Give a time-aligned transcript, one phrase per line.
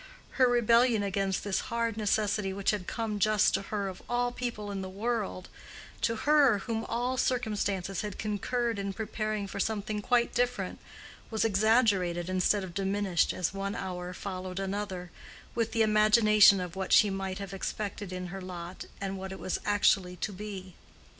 [0.31, 4.71] Her rebellion against this hard necessity which had come just to her of all people
[4.71, 11.45] in the world—to her whom all circumstances had concurred in preparing for something quite different—was
[11.45, 15.11] exaggerated instead of diminished as one hour followed another,
[15.53, 19.39] with the imagination of what she might have expected in her lot and what it
[19.39, 20.73] was actually to be.